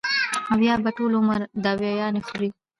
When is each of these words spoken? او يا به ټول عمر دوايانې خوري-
او 0.51 0.57
يا 0.67 0.75
به 0.83 0.91
ټول 0.97 1.11
عمر 1.19 1.39
دوايانې 1.63 2.21
خوري- 2.27 2.49